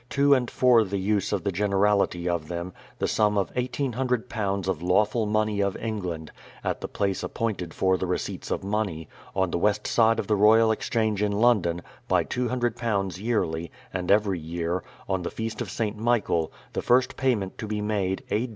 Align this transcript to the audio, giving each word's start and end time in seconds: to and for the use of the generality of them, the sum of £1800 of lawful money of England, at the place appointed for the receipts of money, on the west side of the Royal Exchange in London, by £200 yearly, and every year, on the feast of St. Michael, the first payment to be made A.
to 0.09 0.33
and 0.33 0.49
for 0.49 0.83
the 0.83 0.97
use 0.97 1.31
of 1.31 1.43
the 1.43 1.51
generality 1.51 2.27
of 2.27 2.47
them, 2.47 2.73
the 2.97 3.07
sum 3.07 3.37
of 3.37 3.53
£1800 3.53 4.67
of 4.67 4.81
lawful 4.81 5.27
money 5.27 5.61
of 5.61 5.77
England, 5.77 6.31
at 6.63 6.81
the 6.81 6.87
place 6.87 7.21
appointed 7.21 7.71
for 7.71 7.97
the 7.99 8.07
receipts 8.07 8.49
of 8.49 8.63
money, 8.63 9.07
on 9.35 9.51
the 9.51 9.59
west 9.59 9.85
side 9.85 10.17
of 10.17 10.25
the 10.25 10.35
Royal 10.35 10.71
Exchange 10.71 11.21
in 11.21 11.31
London, 11.31 11.83
by 12.07 12.23
£200 12.23 13.19
yearly, 13.21 13.69
and 13.93 14.09
every 14.09 14.39
year, 14.39 14.83
on 15.07 15.21
the 15.21 15.29
feast 15.29 15.61
of 15.61 15.69
St. 15.69 15.95
Michael, 15.95 16.51
the 16.73 16.81
first 16.81 17.15
payment 17.15 17.59
to 17.59 17.67
be 17.67 17.79
made 17.79 18.23
A. 18.31 18.49